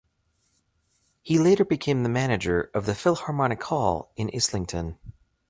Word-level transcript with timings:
He 1.21 1.37
later 1.37 1.63
became 1.63 2.01
the 2.01 2.09
manager 2.09 2.71
of 2.73 2.87
the 2.87 2.95
Philharmonic 2.95 3.61
Hall 3.61 4.11
in 4.15 4.31
Islington. 4.33 4.97